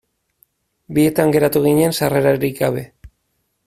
Bietan 0.99 1.35
geratu 1.37 1.63
ginen 1.69 1.97
sarrerarik 2.01 2.61
gabe. 2.65 2.89